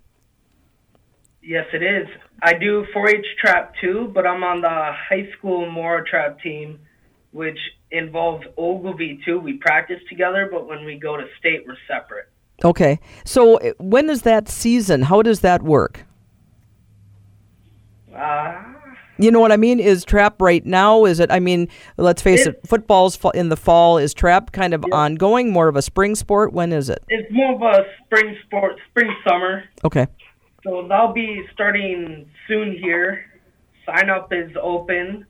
Yes, 1.42 1.66
it 1.74 1.82
is. 1.82 2.08
I 2.42 2.54
do 2.54 2.86
4-H 2.96 3.26
trap 3.40 3.74
too, 3.82 4.12
but 4.14 4.26
I'm 4.26 4.44
on 4.44 4.62
the 4.62 4.70
high 4.70 5.30
school 5.38 5.70
Mora 5.70 6.06
trap 6.06 6.40
team, 6.42 6.80
which 7.32 7.60
involves 7.92 8.46
Ogilvie 8.58 9.20
too. 9.26 9.40
We 9.40 9.54
practice 9.54 10.00
together, 10.10 10.48
but 10.52 10.68
when 10.68 10.86
we 10.86 10.98
go 10.98 11.18
to 11.18 11.26
state, 11.40 11.66
we're 11.68 11.76
separate. 11.88 12.30
Okay. 12.64 13.00
So 13.26 13.58
uh, 13.58 13.74
when 13.80 14.10
is 14.10 14.24
that 14.24 14.48
season? 14.48 15.04
How 15.04 15.22
does 15.22 15.42
that 15.42 15.62
work? 15.64 16.06
Uh, 18.14 18.74
you 19.20 19.32
know 19.32 19.40
what 19.40 19.52
I 19.52 19.58
mean? 19.58 19.80
Is 19.80 20.04
trap 20.06 20.42
right 20.42 20.66
now? 20.66 21.06
Is 21.06 21.20
it? 21.20 21.32
I 21.32 21.40
mean, 21.40 21.68
let's 21.98 22.22
face 22.22 22.48
it. 22.48 22.60
Football's 22.66 23.18
in 23.34 23.50
the 23.50 23.58
fall. 23.58 23.98
Is 23.98 24.14
trap 24.14 24.52
kind 24.52 24.74
of 24.74 24.84
yeah. 24.88 24.96
ongoing? 24.96 25.52
More 25.52 25.68
of 25.68 25.76
a 25.76 25.82
spring 25.82 26.16
sport? 26.16 26.54
When 26.54 26.72
is 26.72 26.90
it? 26.90 27.04
It's 27.10 27.32
more 27.32 27.56
of 27.56 27.62
a 27.62 27.86
spring 28.06 28.36
sport, 28.46 28.80
spring 28.90 29.14
summer. 29.28 29.66
Okay. 29.84 30.08
So 30.64 30.86
they'll 30.88 31.14
be 31.14 31.44
starting 31.54 32.30
soon 32.48 32.78
here. 32.82 33.26
Sign 33.86 34.10
up 34.10 34.32
is 34.34 34.52
open. 34.62 35.26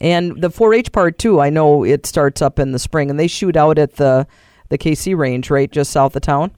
And 0.00 0.40
the 0.40 0.48
4-H 0.48 0.92
part 0.92 1.18
too. 1.18 1.40
I 1.40 1.50
know 1.50 1.84
it 1.84 2.06
starts 2.06 2.40
up 2.40 2.58
in 2.58 2.72
the 2.72 2.78
spring, 2.78 3.10
and 3.10 3.20
they 3.20 3.26
shoot 3.26 3.56
out 3.56 3.78
at 3.78 3.96
the 3.96 4.26
the 4.70 4.78
KC 4.78 5.16
range, 5.16 5.50
right, 5.50 5.70
just 5.70 5.90
south 5.90 6.16
of 6.16 6.22
town. 6.22 6.52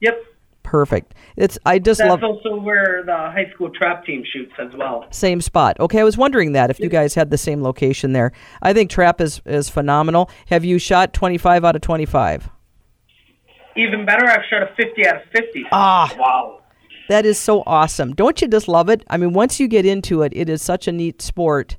Yep. 0.00 0.24
Perfect. 0.68 1.14
It's 1.34 1.58
I 1.64 1.78
just 1.78 1.96
That's 1.96 2.10
love 2.10 2.22
also 2.22 2.60
where 2.60 3.02
the 3.02 3.16
high 3.16 3.50
school 3.54 3.70
trap 3.70 4.04
team 4.04 4.22
shoots 4.30 4.52
as 4.58 4.70
well. 4.76 5.06
same 5.10 5.40
spot. 5.40 5.80
Okay, 5.80 5.98
I 5.98 6.04
was 6.04 6.18
wondering 6.18 6.52
that 6.52 6.68
if 6.68 6.78
you 6.78 6.90
guys 6.90 7.14
had 7.14 7.30
the 7.30 7.38
same 7.38 7.62
location 7.62 8.12
there. 8.12 8.32
I 8.60 8.74
think 8.74 8.90
trap 8.90 9.18
is 9.22 9.40
is 9.46 9.70
phenomenal. 9.70 10.28
Have 10.48 10.66
you 10.66 10.78
shot 10.78 11.14
25 11.14 11.64
out 11.64 11.74
of 11.74 11.80
25? 11.80 12.50
Even 13.76 14.04
better, 14.04 14.26
I've 14.26 14.44
shot 14.50 14.62
a 14.62 14.68
50 14.76 15.06
out 15.06 15.16
of 15.16 15.22
50. 15.34 15.64
Ah. 15.72 16.14
Wow. 16.18 16.60
That 17.08 17.24
is 17.24 17.38
so 17.38 17.62
awesome. 17.64 18.14
Don't 18.14 18.42
you 18.42 18.48
just 18.48 18.68
love 18.68 18.90
it? 18.90 19.02
I 19.08 19.16
mean, 19.16 19.32
once 19.32 19.58
you 19.58 19.68
get 19.68 19.86
into 19.86 20.20
it, 20.20 20.34
it 20.36 20.50
is 20.50 20.60
such 20.60 20.86
a 20.86 20.92
neat 20.92 21.22
sport. 21.22 21.78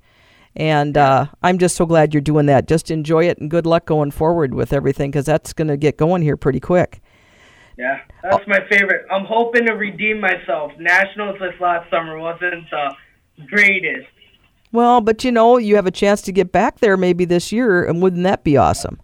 And 0.56 0.98
uh, 0.98 1.28
I'm 1.44 1.60
just 1.60 1.76
so 1.76 1.86
glad 1.86 2.16
you're 2.16 2.22
doing 2.22 2.48
that. 2.48 2.68
Just 2.68 2.90
enjoy 2.90 3.26
it 3.26 3.38
and 3.38 3.52
good 3.52 3.68
luck 3.68 3.86
going 3.86 4.10
forward 4.10 4.56
with 4.56 4.74
everything 4.74 5.12
because 5.12 5.28
that's 5.28 5.54
going 5.54 5.68
to 5.68 5.78
get 5.78 5.96
going 5.96 6.24
here 6.24 6.36
pretty 6.36 6.60
quick. 6.60 7.02
Yeah, 7.80 8.02
that's 8.22 8.46
my 8.46 8.60
favorite. 8.70 9.06
I'm 9.10 9.24
hoping 9.24 9.66
to 9.68 9.72
redeem 9.74 10.20
myself. 10.20 10.74
Nationals 10.78 11.38
this 11.40 11.54
last 11.62 11.90
summer 11.90 12.20
wasn't 12.20 12.70
the 12.70 12.92
greatest. 13.48 14.06
Well, 14.74 15.00
but 15.00 15.24
you 15.24 15.32
know, 15.32 15.58
you 15.58 15.78
have 15.78 15.86
a 15.86 15.92
chance 15.92 16.22
to 16.24 16.34
get 16.34 16.52
back 16.52 16.80
there 16.82 16.98
maybe 16.98 17.24
this 17.24 17.54
year, 17.54 17.86
and 17.86 18.02
wouldn't 18.02 18.24
that 18.24 18.44
be 18.44 18.58
awesome? 18.58 19.00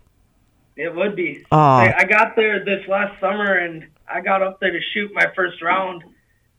It 0.76 0.94
would 0.94 1.16
be. 1.16 1.46
Aw. 1.54 1.80
I, 1.84 2.00
I 2.00 2.04
got 2.04 2.36
there 2.36 2.66
this 2.66 2.86
last 2.90 3.18
summer 3.22 3.54
and 3.60 3.88
I 4.12 4.20
got 4.20 4.44
up 4.44 4.60
there 4.60 4.72
to 4.72 4.80
shoot 4.94 5.10
my 5.14 5.26
first 5.38 5.62
round. 5.62 6.04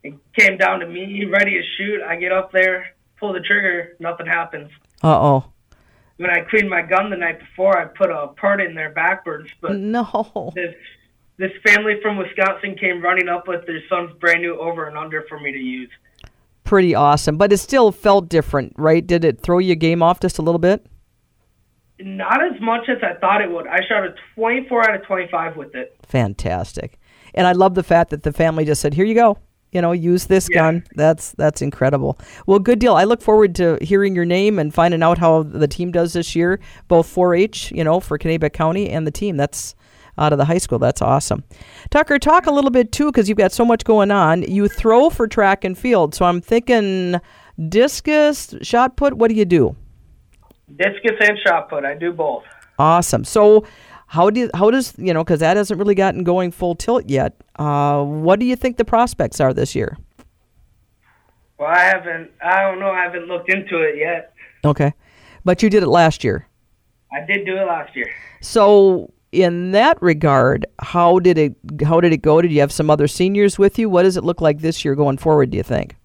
It 0.03 0.15
came 0.39 0.57
down 0.57 0.81
to 0.81 0.87
me, 0.87 1.27
ready 1.27 1.51
to 1.53 1.63
shoot. 1.77 2.01
I 2.03 2.17
get 2.17 2.33
up 2.33 2.51
there, 2.51 2.95
pull 3.21 3.35
the 3.35 3.41
trigger, 3.41 3.95
nothing 4.01 4.25
happens. 4.27 4.71
Uh 5.05 5.21
oh. 5.21 5.45
When 6.17 6.31
I 6.31 6.41
cleaned 6.49 6.71
my 6.71 6.81
gun 6.81 7.11
the 7.11 7.17
night 7.19 7.41
before, 7.41 7.77
I 7.79 7.85
put 7.85 8.09
a 8.11 8.29
part 8.29 8.63
in 8.63 8.75
there 8.75 8.89
backwards, 8.91 9.51
but 9.61 9.77
No. 9.77 10.51
this 10.55 10.75
this 11.39 11.53
family 11.67 11.95
from 12.03 12.17
Wisconsin 12.17 12.77
came 12.79 13.03
running 13.03 13.29
up 13.29 13.47
with 13.49 13.67
their 13.67 13.81
son's 13.89 14.13
brand 14.19 14.43
new 14.43 14.59
over 14.59 14.87
and 14.87 14.97
under 14.97 15.23
for 15.29 15.39
me 15.39 15.53
to 15.53 15.59
use. 15.59 15.91
Pretty 16.65 16.95
awesome. 16.95 17.37
But 17.37 17.53
it 17.53 17.59
still 17.59 17.93
felt 17.93 18.29
different, 18.29 18.73
right? 18.77 19.07
Did 19.07 19.25
it 19.25 19.41
throw 19.41 19.59
your 19.59 19.77
game 19.77 20.03
off 20.03 20.19
just 20.21 20.39
a 20.39 20.43
little 20.43 20.59
bit? 20.59 20.85
Not 21.99 22.43
as 22.43 22.61
much 22.61 22.89
as 22.89 22.99
I 23.03 23.15
thought 23.21 23.41
it 23.41 23.51
would. 23.51 23.67
I 23.67 23.79
shot 23.89 24.05
a 24.05 24.15
24 24.35 24.91
out 24.91 24.97
of 24.97 25.07
25 25.07 25.57
with 25.57 25.75
it. 25.75 25.97
Fantastic. 26.07 26.99
And 27.35 27.47
I 27.47 27.53
love 27.53 27.75
the 27.75 27.83
fact 27.83 28.11
that 28.11 28.23
the 28.23 28.33
family 28.33 28.65
just 28.65 28.81
said, 28.83 28.95
"Here 28.95 29.05
you 29.05 29.15
go. 29.15 29.39
You 29.73 29.81
know, 29.81 29.93
use 29.93 30.27
this 30.27 30.49
Yeah. 30.51 30.57
gun." 30.59 30.85
That's 30.95 31.33
that's 31.33 31.63
incredible. 31.63 32.19
Well, 32.47 32.59
good 32.59 32.79
deal. 32.79 32.95
I 32.95 33.05
look 33.05 33.23
forward 33.23 33.55
to 33.57 33.79
hearing 33.81 34.15
your 34.15 34.25
name 34.27 34.59
and 34.59 34.75
finding 34.75 35.03
out 35.03 35.19
how 35.19 35.43
the 35.43 35.69
team 35.69 35.91
does 35.91 36.13
this 36.13 36.35
year, 36.37 36.61
both 36.89 37.07
4-H, 37.07 37.73
you 37.73 37.85
know, 37.85 38.01
for 38.01 38.19
Kanabec 38.19 38.53
County 38.53 38.91
and 38.91 39.07
the 39.07 39.11
team. 39.11 39.37
That's 39.37 39.75
out 40.19 40.33
of 40.33 40.39
the 40.39 40.45
high 40.45 40.59
school. 40.59 40.79
That's 40.79 41.03
awesome. 41.03 41.45
Tucker, 41.91 42.19
talk 42.19 42.47
a 42.47 42.51
little 42.51 42.71
bit 42.71 42.93
too 42.93 43.07
because 43.07 43.29
you've 43.29 43.39
got 43.39 43.53
so 43.53 43.65
much 43.65 43.85
going 43.85 44.11
on. 44.11 44.43
You 44.43 44.69
throw 44.69 45.11
for 45.11 45.27
track 45.27 45.65
and 45.65 45.77
field, 45.77 46.15
so 46.15 46.25
I'm 46.25 46.41
thinking 46.41 47.21
discus, 47.69 48.55
shot 48.63 48.97
put. 48.97 49.15
What 49.15 49.29
do 49.29 49.35
you 49.35 49.45
do? 49.45 49.77
Discus 50.77 51.17
and 51.21 51.39
shot 51.47 51.69
put. 51.69 51.85
I 51.85 51.95
do 51.95 52.13
both. 52.13 52.45
Awesome. 52.79 53.25
So, 53.25 53.65
how 54.09 54.31
do 54.31 54.41
you, 54.41 54.51
how 54.55 54.71
does 54.71 54.95
you 54.99 55.13
know 55.15 55.25
because 55.25 55.41
that 55.41 55.57
hasn't 55.57 55.79
really 55.79 55.95
gotten 55.95 56.25
going 56.25 56.51
full 56.51 56.75
tilt 56.75 57.09
yet? 57.09 57.35
Uh, 57.59 58.03
what 58.03 58.39
do 58.39 58.47
you 58.47 58.57
think 58.57 58.77
the 58.77 58.85
prospects 58.85 59.41
are 59.41 59.53
this 59.55 59.75
year? 59.75 59.97
Well, 61.59 61.69
I 61.69 61.81
haven't. 61.81 62.31
I 62.43 62.63
don't 62.63 62.81
know. 62.81 62.91
I 62.91 63.03
haven't 63.03 63.27
looked 63.27 63.51
into 63.51 63.81
it 63.81 63.97
yet. 63.97 64.33
Okay, 64.65 64.93
but 65.45 65.63
you 65.63 65.71
did 65.71 65.83
it 65.83 65.89
last 65.89 66.25
year. 66.25 66.47
I 67.13 67.25
did 67.25 67.47
do 67.47 67.57
it 67.57 67.65
last 67.65 67.95
year. 67.97 68.11
So, 68.41 69.13
in 69.37 69.73
that 69.73 70.01
regard, 70.01 70.67
how 70.81 71.19
did 71.19 71.37
it 71.37 71.55
how 71.85 72.01
did 72.01 72.13
it 72.13 72.23
go? 72.23 72.41
Did 72.41 72.51
you 72.51 72.61
have 72.61 72.73
some 72.73 72.89
other 72.89 73.07
seniors 73.07 73.59
with 73.59 73.79
you? 73.79 73.91
What 73.91 74.05
does 74.05 74.17
it 74.17 74.25
look 74.25 74.41
like 74.41 74.61
this 74.61 74.85
year 74.85 74.95
going 74.95 75.19
forward? 75.19 75.51
Do 75.51 75.59
you 75.59 75.63
think? 75.63 75.97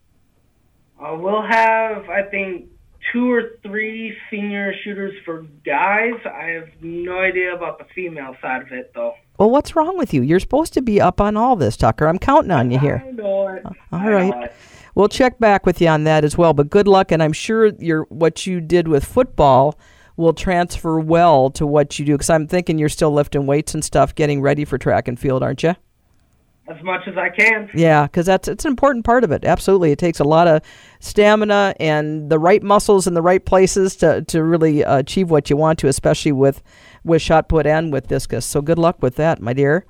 Uh, 1.00 1.16
we'll 1.16 1.42
have, 1.42 2.10
I 2.10 2.24
think, 2.30 2.68
two 3.12 3.32
or 3.32 3.54
three 3.64 4.16
senior 4.30 4.74
shooters 4.84 5.14
for 5.26 5.44
guys. 5.66 6.14
I 6.26 6.48
have 6.50 6.70
no 6.82 7.20
idea 7.20 7.56
about 7.56 7.80
the 7.80 7.86
female 7.96 8.36
side 8.42 8.64
of 8.64 8.72
it, 8.72 8.92
though. 8.94 9.16
Well, 9.40 9.50
what's 9.50 9.76
wrong 9.76 9.98
with 9.98 10.14
you? 10.14 10.22
You're 10.22 10.40
supposed 10.40 10.74
to 10.74 10.82
be 10.82 11.02
up 11.02 11.20
on 11.20 11.36
all 11.36 11.56
this, 11.56 11.76
Tucker. 11.78 12.08
I'm 12.08 12.20
counting 12.20 12.52
on 12.52 12.70
you 12.70 12.78
here. 12.78 13.04
I 13.08 13.12
know 13.12 13.48
it. 13.48 13.66
All 13.66 13.76
I 13.92 14.30
know 14.30 14.42
it. 14.44 14.54
We'll 14.94 15.08
check 15.08 15.40
back 15.40 15.66
with 15.66 15.82
you 15.82 15.88
on 15.88 16.04
that 16.04 16.24
as 16.26 16.38
well. 16.38 16.54
But 16.54 16.70
good 16.70 16.88
luck, 16.88 17.12
and 17.12 17.24
I'm 17.24 17.34
sure 17.34 17.68
your 17.68 18.04
what 18.10 18.46
you 18.46 18.60
did 18.60 18.90
with 18.90 19.06
football 19.06 19.80
will 20.18 20.34
transfer 20.34 21.00
well 21.00 21.50
to 21.52 21.66
what 21.66 21.98
you 21.98 22.06
do. 22.06 22.14
Because 22.14 22.30
I'm 22.30 22.48
thinking 22.48 22.78
you're 22.78 22.90
still 22.90 23.12
lifting 23.12 23.46
weights 23.48 23.74
and 23.74 23.84
stuff, 23.84 24.16
getting 24.16 24.42
ready 24.42 24.66
for 24.66 24.78
track 24.78 25.08
and 25.08 25.20
field, 25.20 25.44
aren't 25.44 25.64
you? 25.64 25.76
As 26.68 26.82
much 26.84 27.08
as 27.08 27.18
I 27.18 27.30
can. 27.30 27.70
Yeah, 27.74 28.04
because 28.04 28.28
that's 28.28 28.48
it's 28.48 28.66
an 28.66 28.72
important 28.72 29.04
part 29.04 29.24
of 29.24 29.32
it. 29.32 29.44
Absolutely, 29.44 29.92
it 29.92 30.00
takes 30.00 30.20
a 30.20 30.24
lot 30.24 30.48
of 30.48 30.62
stamina 31.00 31.76
and 31.80 32.30
the 32.30 32.40
right 32.40 32.62
muscles 32.62 33.08
in 33.08 33.14
the 33.14 33.22
right 33.22 33.44
places 33.44 33.96
to 33.98 34.22
to 34.24 34.44
really 34.44 34.82
achieve 34.84 35.32
what 35.32 35.50
you 35.50 35.58
want 35.58 35.80
to, 35.80 35.88
especially 35.88 36.32
with 36.32 36.62
with 37.04 37.22
shot 37.22 37.50
put 37.50 37.66
and 37.66 37.92
with 37.92 38.08
discus. 38.08 38.46
So 38.46 38.62
good 38.62 38.80
luck 38.80 39.02
with 39.02 39.16
that, 39.16 39.42
my 39.42 39.54
dear. 39.54 39.86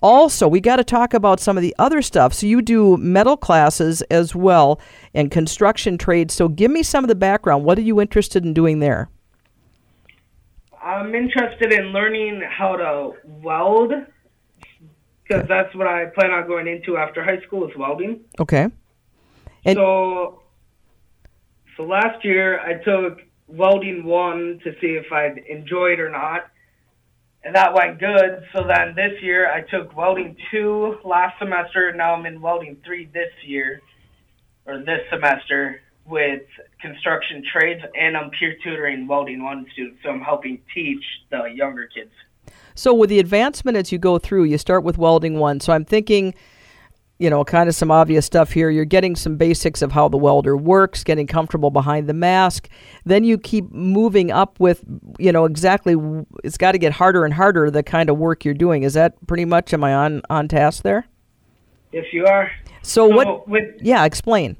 Also, 0.00 0.46
we 0.46 0.60
got 0.60 0.76
to 0.76 0.84
talk 0.84 1.14
about 1.14 1.40
some 1.40 1.56
of 1.56 1.62
the 1.62 1.74
other 1.78 2.00
stuff. 2.00 2.32
So 2.34 2.46
you 2.46 2.62
do 2.62 2.96
metal 2.98 3.36
classes 3.36 4.02
as 4.02 4.34
well 4.34 4.78
and 5.14 5.30
construction 5.30 5.98
trades. 5.98 6.34
So 6.34 6.46
give 6.48 6.70
me 6.70 6.82
some 6.82 7.04
of 7.04 7.08
the 7.08 7.14
background. 7.14 7.64
What 7.64 7.78
are 7.78 7.82
you 7.82 8.00
interested 8.00 8.44
in 8.44 8.52
doing 8.52 8.80
there? 8.80 9.08
I'm 10.84 11.14
interested 11.14 11.72
in 11.72 11.86
learning 11.86 12.42
how 12.46 12.76
to 12.76 13.12
weld 13.24 13.92
because 15.22 15.48
that's 15.48 15.74
what 15.74 15.86
I 15.86 16.06
plan 16.06 16.30
on 16.30 16.46
going 16.46 16.68
into 16.68 16.98
after 16.98 17.24
high 17.24 17.40
school 17.46 17.66
is 17.66 17.74
welding. 17.76 18.20
Okay. 18.38 18.68
And- 19.64 19.76
so, 19.76 20.42
so 21.76 21.84
last 21.84 22.22
year 22.22 22.60
I 22.60 22.74
took 22.74 23.22
welding 23.46 24.04
one 24.04 24.60
to 24.64 24.72
see 24.80 24.88
if 24.88 25.10
I'd 25.10 25.38
enjoy 25.48 25.92
it 25.92 26.00
or 26.00 26.10
not, 26.10 26.50
and 27.42 27.54
that 27.56 27.72
went 27.72 27.98
good. 27.98 28.44
So 28.52 28.64
then 28.64 28.94
this 28.94 29.22
year 29.22 29.50
I 29.50 29.62
took 29.62 29.96
welding 29.96 30.36
two 30.50 30.98
last 31.02 31.38
semester. 31.38 31.92
Now 31.94 32.14
I'm 32.14 32.26
in 32.26 32.42
welding 32.42 32.76
three 32.84 33.06
this 33.06 33.32
year, 33.46 33.80
or 34.66 34.78
this 34.80 35.00
semester 35.10 35.80
with 36.06 36.42
construction 36.80 37.42
trades, 37.52 37.82
and 37.98 38.16
I'm 38.16 38.30
peer 38.30 38.56
tutoring 38.62 39.06
welding 39.06 39.42
one 39.42 39.66
student. 39.72 39.96
So 40.02 40.10
I'm 40.10 40.20
helping 40.20 40.60
teach 40.74 41.02
the 41.30 41.44
younger 41.44 41.86
kids. 41.86 42.12
So 42.74 42.92
with 42.92 43.10
the 43.10 43.20
advancement 43.20 43.76
as 43.76 43.92
you 43.92 43.98
go 43.98 44.18
through, 44.18 44.44
you 44.44 44.58
start 44.58 44.84
with 44.84 44.98
welding 44.98 45.38
one. 45.38 45.60
So 45.60 45.72
I'm 45.72 45.84
thinking, 45.84 46.34
you 47.18 47.30
know, 47.30 47.44
kind 47.44 47.68
of 47.68 47.74
some 47.74 47.90
obvious 47.90 48.26
stuff 48.26 48.50
here. 48.50 48.68
You're 48.68 48.84
getting 48.84 49.14
some 49.14 49.36
basics 49.36 49.80
of 49.80 49.92
how 49.92 50.08
the 50.08 50.16
welder 50.16 50.56
works, 50.56 51.04
getting 51.04 51.26
comfortable 51.26 51.70
behind 51.70 52.08
the 52.08 52.14
mask. 52.14 52.68
Then 53.04 53.22
you 53.22 53.38
keep 53.38 53.70
moving 53.70 54.32
up 54.32 54.58
with, 54.58 54.84
you 55.18 55.30
know, 55.30 55.44
exactly. 55.44 55.94
It's 56.42 56.58
got 56.58 56.72
to 56.72 56.78
get 56.78 56.92
harder 56.92 57.24
and 57.24 57.32
harder 57.32 57.70
the 57.70 57.82
kind 57.82 58.10
of 58.10 58.18
work 58.18 58.44
you're 58.44 58.54
doing. 58.54 58.82
Is 58.82 58.94
that 58.94 59.14
pretty 59.26 59.44
much? 59.44 59.72
Am 59.72 59.84
I 59.84 59.94
on 59.94 60.22
on 60.28 60.48
task 60.48 60.82
there? 60.82 61.06
If 61.92 62.12
you 62.12 62.26
are. 62.26 62.50
So, 62.82 63.08
So 63.08 63.16
what? 63.16 63.48
with 63.48 63.64
Yeah, 63.80 64.04
explain. 64.04 64.56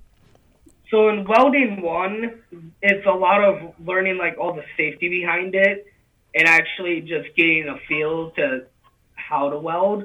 So 0.95 1.09
in 1.09 1.25
welding 1.25 1.83
one, 1.83 2.41
it's 2.81 3.05
a 3.05 3.11
lot 3.11 3.43
of 3.43 3.75
learning 3.85 4.17
like 4.17 4.39
all 4.39 4.55
the 4.55 4.63
safety 4.77 5.09
behind 5.09 5.57
it 5.57 5.93
and 6.37 6.47
actually 6.47 7.01
just 7.01 7.35
getting 7.35 7.67
a 7.69 7.79
feel 7.89 8.31
to 8.37 8.67
how 9.17 9.51
to 9.51 9.59
weld. 9.59 10.05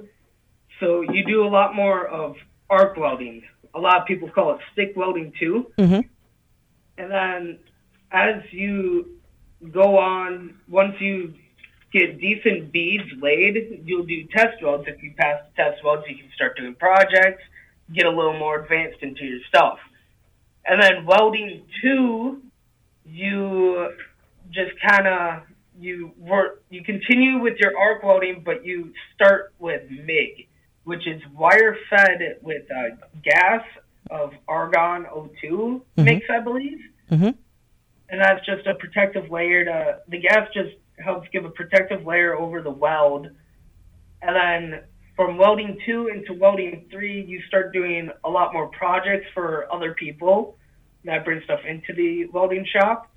So 0.79 1.01
you 1.01 1.23
do 1.25 1.45
a 1.45 1.47
lot 1.47 1.75
more 1.75 2.07
of 2.07 2.37
arc 2.71 2.97
welding. 2.97 3.43
A 3.75 3.79
lot 3.79 4.01
of 4.01 4.07
people 4.07 4.31
call 4.31 4.55
it 4.55 4.61
stick 4.73 4.93
welding 4.95 5.31
too. 5.39 5.71
Mhm. 5.77 6.09
And 6.97 7.11
then 7.11 7.59
as 8.11 8.41
you 8.51 9.19
go 9.71 9.95
on, 9.95 10.55
once 10.67 10.99
you 10.99 11.35
get 11.91 12.19
decent 12.19 12.71
beads 12.71 13.11
laid, 13.21 13.83
you'll 13.85 14.07
do 14.07 14.23
test 14.35 14.59
welds. 14.63 14.87
If 14.87 15.03
you 15.03 15.13
pass 15.15 15.43
the 15.55 15.63
test 15.63 15.83
welds, 15.83 16.09
you 16.09 16.15
can 16.15 16.31
start 16.31 16.57
doing 16.57 16.73
projects, 16.73 17.43
get 17.93 18.07
a 18.07 18.09
little 18.09 18.39
more 18.39 18.61
advanced 18.61 19.03
into 19.03 19.23
your 19.23 19.41
stuff. 19.47 19.79
And 20.69 20.79
then 20.79 21.03
welding 21.03 21.63
two, 21.81 22.43
you 23.03 23.91
just 24.51 24.71
kind 24.87 25.07
of 25.07 25.41
you 25.79 26.11
work 26.19 26.63
you 26.69 26.83
continue 26.83 27.39
with 27.39 27.57
your 27.57 27.75
arc 27.75 28.03
welding, 28.03 28.43
but 28.45 28.63
you 28.63 28.93
start 29.15 29.51
with 29.57 29.81
MIG, 29.89 30.47
which 30.83 31.07
is 31.07 31.19
wire 31.33 31.75
fed 31.89 32.37
with 32.43 32.69
uh, 32.69 32.95
gas 33.23 33.63
of 34.11 34.33
argon 34.47 35.05
O2 35.05 35.81
mix, 35.97 36.27
I 36.29 36.39
believe. 36.39 36.77
Mhm. 37.09 37.35
And 38.09 38.21
that's 38.21 38.45
just 38.45 38.67
a 38.67 38.75
protective 38.75 39.31
layer 39.31 39.65
to 39.65 39.99
the 40.07 40.19
gas 40.19 40.49
just 40.53 40.75
helps 40.99 41.27
give 41.29 41.45
a 41.45 41.49
protective 41.49 42.05
layer 42.05 42.35
over 42.35 42.61
the 42.61 42.69
weld. 42.69 43.27
And 44.21 44.35
then 44.35 44.83
from 45.15 45.37
welding 45.37 45.79
two 45.83 46.09
into 46.09 46.33
welding 46.33 46.85
three, 46.91 47.23
you 47.23 47.41
start 47.47 47.73
doing 47.73 48.11
a 48.23 48.29
lot 48.29 48.53
more 48.53 48.67
projects 48.67 49.25
for 49.33 49.67
other 49.73 49.95
people 49.95 50.57
that 51.05 51.25
brings 51.25 51.43
stuff 51.43 51.61
into 51.67 51.93
the 51.93 52.25
welding 52.27 52.65
shop. 52.65 53.09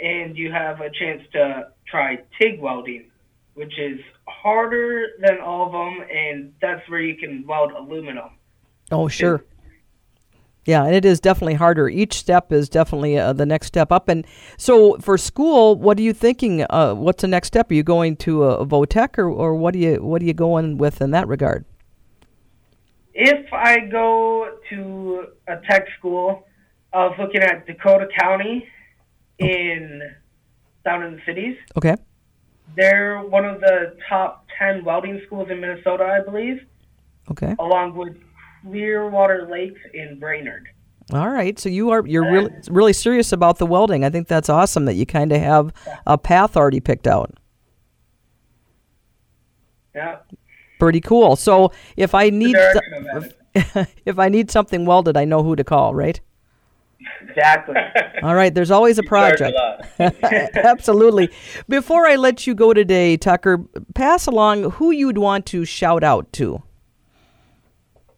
And 0.00 0.36
you 0.36 0.50
have 0.50 0.80
a 0.80 0.90
chance 0.90 1.22
to 1.32 1.68
try 1.86 2.18
TIG 2.40 2.60
welding, 2.60 3.10
which 3.54 3.78
is 3.78 4.00
harder 4.26 5.08
than 5.20 5.40
all 5.40 5.66
of 5.66 5.72
them. 5.72 6.06
And 6.10 6.54
that's 6.62 6.88
where 6.88 7.00
you 7.00 7.16
can 7.16 7.44
weld 7.46 7.72
aluminum. 7.72 8.30
Oh, 8.90 9.08
sure. 9.08 9.44
Yeah, 10.66 10.84
and 10.84 10.94
it 10.94 11.04
is 11.04 11.20
definitely 11.20 11.54
harder. 11.54 11.88
Each 11.88 12.14
step 12.14 12.52
is 12.52 12.68
definitely 12.68 13.18
uh, 13.18 13.32
the 13.32 13.46
next 13.46 13.68
step 13.68 13.90
up. 13.90 14.08
And 14.08 14.26
so, 14.58 14.98
for 14.98 15.16
school, 15.16 15.74
what 15.74 15.98
are 15.98 16.02
you 16.02 16.12
thinking? 16.12 16.66
Uh, 16.68 16.94
what's 16.94 17.22
the 17.22 17.28
next 17.28 17.48
step? 17.48 17.70
Are 17.70 17.74
you 17.74 17.82
going 17.82 18.16
to 18.16 18.44
a, 18.44 18.58
a 18.58 18.66
Votech, 18.66 19.18
or, 19.18 19.30
or 19.30 19.54
what 19.54 19.72
do 19.72 19.80
you 19.80 19.96
what 20.02 20.20
are 20.20 20.24
you 20.26 20.34
going 20.34 20.76
with 20.76 21.00
in 21.00 21.12
that 21.12 21.28
regard? 21.28 21.64
If 23.14 23.52
I 23.52 23.80
go 23.80 24.58
to 24.68 25.26
a 25.48 25.56
tech 25.68 25.86
school, 25.98 26.46
I 26.92 27.06
was 27.06 27.16
looking 27.18 27.42
at 27.42 27.66
Dakota 27.66 28.06
County 28.18 28.66
oh. 29.40 29.44
in 29.44 30.02
down 30.84 31.02
in 31.04 31.16
the 31.16 31.20
cities. 31.26 31.56
Okay. 31.76 31.96
They're 32.76 33.20
one 33.20 33.44
of 33.44 33.60
the 33.60 33.96
top 34.08 34.46
ten 34.58 34.84
welding 34.84 35.20
schools 35.26 35.48
in 35.50 35.60
Minnesota, 35.60 36.04
I 36.04 36.24
believe, 36.24 36.64
Okay. 37.30 37.54
along 37.58 37.96
with 37.96 38.16
Clearwater 38.62 39.48
Lakes 39.50 39.80
in 39.92 40.18
Brainerd. 40.18 40.68
All 41.12 41.28
right. 41.28 41.58
So 41.58 41.68
you 41.68 41.90
are 41.90 42.06
you're 42.06 42.30
really 42.30 42.52
really 42.68 42.92
serious 42.92 43.32
about 43.32 43.58
the 43.58 43.66
welding. 43.66 44.04
I 44.04 44.10
think 44.10 44.28
that's 44.28 44.48
awesome 44.48 44.84
that 44.84 44.94
you 44.94 45.06
kind 45.06 45.32
of 45.32 45.40
have 45.40 45.72
a 46.06 46.16
path 46.16 46.56
already 46.56 46.80
picked 46.80 47.06
out. 47.06 47.32
Yeah, 49.94 50.18
Pretty 50.80 51.02
cool. 51.02 51.36
So 51.36 51.72
if 51.96 52.14
I 52.14 52.30
need 52.30 52.56
if 53.54 54.18
I 54.18 54.28
need 54.30 54.50
something 54.50 54.86
welded, 54.86 55.16
I 55.16 55.26
know 55.26 55.42
who 55.42 55.54
to 55.54 55.62
call, 55.62 55.94
right? 55.94 56.18
Exactly. 57.22 57.76
All 58.22 58.34
right. 58.34 58.54
There's 58.54 58.70
always 58.70 58.98
a 58.98 59.02
project. 59.02 59.56
Absolutely. 59.98 61.30
Before 61.68 62.06
I 62.06 62.16
let 62.16 62.46
you 62.46 62.54
go 62.54 62.72
today, 62.72 63.16
Tucker, 63.16 63.64
pass 63.94 64.26
along 64.26 64.72
who 64.72 64.90
you'd 64.90 65.18
want 65.18 65.46
to 65.46 65.64
shout 65.64 66.02
out 66.02 66.32
to. 66.34 66.62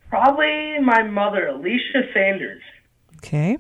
Probably 0.08 0.78
my 0.80 1.02
mother, 1.02 1.48
Alicia 1.48 2.02
Sanders. 2.12 2.62
Okay. 3.16 3.58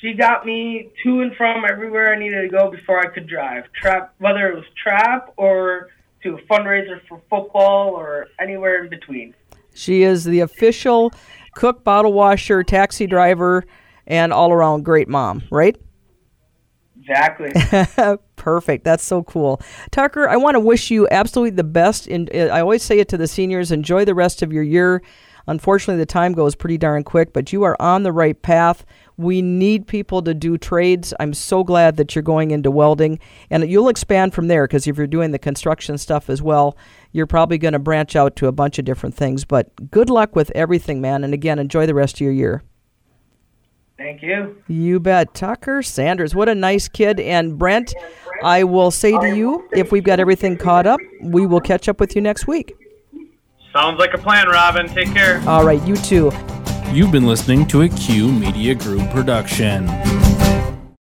She 0.00 0.14
got 0.14 0.44
me 0.44 0.90
to 1.04 1.20
and 1.20 1.34
from 1.36 1.64
everywhere 1.70 2.12
I 2.12 2.18
needed 2.18 2.42
to 2.42 2.48
go 2.48 2.70
before 2.70 2.98
I 2.98 3.06
could 3.06 3.28
drive. 3.28 3.64
Trap, 3.72 4.14
whether 4.18 4.48
it 4.48 4.56
was 4.56 4.64
trap 4.82 5.32
or 5.36 5.90
to 6.24 6.34
a 6.34 6.42
fundraiser 6.42 7.00
for 7.08 7.20
football 7.30 7.90
or 7.90 8.26
anywhere 8.40 8.82
in 8.82 8.90
between. 8.90 9.34
She 9.74 10.02
is 10.02 10.24
the 10.24 10.40
official 10.40 11.12
cook, 11.54 11.84
bottle 11.84 12.12
washer, 12.12 12.62
taxi 12.62 13.06
driver, 13.06 13.64
and 14.06 14.32
all 14.32 14.52
around 14.52 14.84
great 14.84 15.08
mom, 15.08 15.42
right? 15.50 15.76
Exactly. 17.00 17.50
Perfect. 18.36 18.84
That's 18.84 19.04
so 19.04 19.22
cool. 19.24 19.60
Tucker, 19.90 20.28
I 20.28 20.36
want 20.36 20.54
to 20.54 20.60
wish 20.60 20.90
you 20.90 21.08
absolutely 21.10 21.56
the 21.56 21.64
best. 21.64 22.06
In, 22.06 22.28
I 22.32 22.60
always 22.60 22.82
say 22.82 22.98
it 22.98 23.08
to 23.08 23.16
the 23.16 23.26
seniors 23.26 23.72
enjoy 23.72 24.04
the 24.04 24.14
rest 24.14 24.42
of 24.42 24.52
your 24.52 24.62
year. 24.62 25.02
Unfortunately, 25.48 25.98
the 25.98 26.06
time 26.06 26.32
goes 26.32 26.54
pretty 26.54 26.78
darn 26.78 27.02
quick, 27.02 27.32
but 27.32 27.52
you 27.52 27.64
are 27.64 27.80
on 27.80 28.04
the 28.04 28.12
right 28.12 28.40
path. 28.40 28.84
We 29.16 29.42
need 29.42 29.88
people 29.88 30.22
to 30.22 30.34
do 30.34 30.56
trades. 30.56 31.12
I'm 31.18 31.34
so 31.34 31.64
glad 31.64 31.96
that 31.96 32.14
you're 32.14 32.22
going 32.22 32.52
into 32.52 32.70
welding, 32.70 33.18
and 33.50 33.68
you'll 33.68 33.88
expand 33.88 34.34
from 34.34 34.46
there 34.46 34.68
because 34.68 34.86
if 34.86 34.96
you're 34.96 35.08
doing 35.08 35.32
the 35.32 35.40
construction 35.40 35.98
stuff 35.98 36.30
as 36.30 36.40
well, 36.40 36.76
you're 37.10 37.26
probably 37.26 37.58
going 37.58 37.72
to 37.72 37.80
branch 37.80 38.14
out 38.14 38.36
to 38.36 38.46
a 38.46 38.52
bunch 38.52 38.78
of 38.78 38.84
different 38.84 39.16
things. 39.16 39.44
But 39.44 39.90
good 39.90 40.08
luck 40.08 40.36
with 40.36 40.52
everything, 40.54 41.00
man. 41.00 41.24
And 41.24 41.34
again, 41.34 41.58
enjoy 41.58 41.86
the 41.86 41.94
rest 41.94 42.16
of 42.16 42.20
your 42.20 42.32
year. 42.32 42.62
Thank 44.02 44.20
you. 44.20 44.60
You 44.66 44.98
bet. 44.98 45.32
Tucker 45.32 45.80
Sanders, 45.80 46.34
what 46.34 46.48
a 46.48 46.56
nice 46.56 46.88
kid. 46.88 47.20
And 47.20 47.56
Brent, 47.56 47.94
I 48.42 48.64
will 48.64 48.90
say 48.90 49.12
to 49.12 49.36
you, 49.36 49.68
if 49.72 49.92
we've 49.92 50.02
got 50.02 50.18
everything 50.18 50.56
caught 50.56 50.88
up, 50.88 50.98
we 51.22 51.46
will 51.46 51.60
catch 51.60 51.88
up 51.88 52.00
with 52.00 52.16
you 52.16 52.20
next 52.20 52.48
week. 52.48 52.74
Sounds 53.72 54.00
like 54.00 54.12
a 54.12 54.18
plan, 54.18 54.48
Robin. 54.48 54.88
Take 54.88 55.14
care. 55.14 55.40
All 55.46 55.64
right, 55.64 55.82
you 55.86 55.94
too. 55.96 56.32
You've 56.90 57.12
been 57.12 57.26
listening 57.26 57.64
to 57.68 57.82
a 57.82 57.88
Q 57.88 58.32
Media 58.32 58.74
Group 58.74 59.08
production. 59.10 59.86